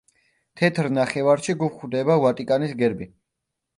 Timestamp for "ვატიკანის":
2.27-2.75